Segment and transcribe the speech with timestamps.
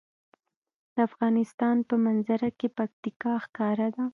[0.93, 4.03] د افغانستان په منظره کې پکتیکا ښکاره ده.